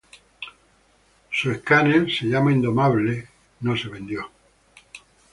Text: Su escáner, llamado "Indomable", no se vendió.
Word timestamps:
Su 1.29 1.51
escáner, 1.51 2.07
llamado 2.23 2.49
"Indomable", 2.55 3.27
no 3.59 3.77
se 3.77 3.87
vendió. 3.87 4.31